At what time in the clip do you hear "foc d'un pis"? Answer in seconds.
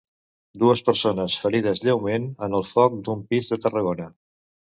2.71-3.51